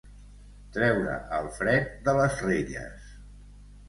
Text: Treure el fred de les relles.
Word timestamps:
Treure 0.77 1.17
el 1.39 1.49
fred 1.57 1.91
de 2.07 2.15
les 2.21 2.39
relles. 2.47 3.13